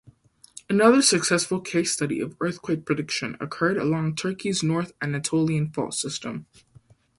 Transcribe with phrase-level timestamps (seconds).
[0.67, 6.47] Another successful case study of earthquake prediction occurred along Turkey's North Anatolian fault system.